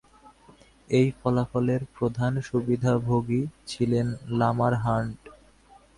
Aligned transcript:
এই 0.89 1.07
ফলাফলের 1.19 1.81
প্রধান 1.95 2.33
সুবিধাভোগী 2.49 3.41
ছিলেন 3.67 4.07
লামার 4.39 4.73
হান্ট। 4.83 5.19